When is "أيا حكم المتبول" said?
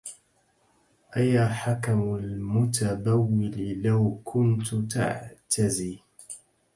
1.17-3.51